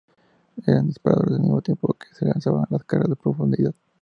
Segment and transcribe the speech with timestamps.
[0.65, 3.75] Eran disparados al mismo tiempo que se lanzaban las cargas de profundidad.